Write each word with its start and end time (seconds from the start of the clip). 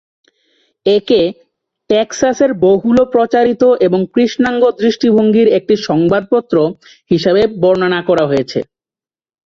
একে 0.85 1.21
"টেক্সাসের 1.89 2.51
বহুল 2.65 2.97
প্রচারিত 3.13 3.63
এবং 3.87 3.99
কৃষ্ণাঙ্গ 4.13 4.63
দৃষ্টিভঙ্গির 4.79 5.47
একটি 5.57 5.75
সংবাদপত্র" 5.87 6.55
হিসাবে 7.11 7.41
বর্ণনা 7.61 7.99
করা 8.09 8.23
হয়েছে। 8.27 8.59